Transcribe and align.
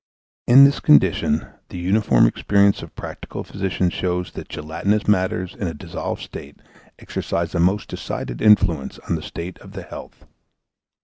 In 0.47 0.63
this 0.63 0.79
condition, 0.79 1.45
the 1.69 1.77
uniform 1.77 2.25
experience 2.25 2.81
of 2.81 2.95
practical 2.95 3.43
physicians 3.43 3.93
shows 3.93 4.31
that 4.31 4.49
gelatinous 4.49 5.07
matters 5.07 5.53
in 5.53 5.67
a 5.67 5.75
dissolved 5.75 6.23
state 6.23 6.55
exercise 6.97 7.53
a 7.53 7.59
most 7.59 7.87
decided 7.89 8.41
influence 8.41 8.97
on 9.07 9.13
the 9.15 9.21
state 9.21 9.59
of 9.59 9.73
the 9.73 9.83
health. 9.83 10.25